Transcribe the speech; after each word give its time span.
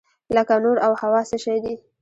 لکه 0.35 0.55
نور 0.63 0.77
او 0.85 0.91
هوا 1.01 1.21
څه 1.29 1.37
شی 1.43 1.57
دي؟ 1.63 1.73